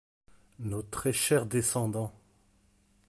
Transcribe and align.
nos 0.59 0.81
très 0.81 1.13
chers 1.13 1.45
Descendants! 1.45 2.11